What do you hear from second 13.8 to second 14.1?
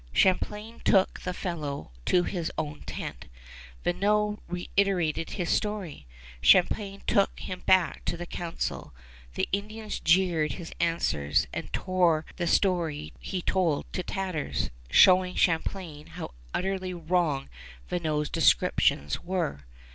to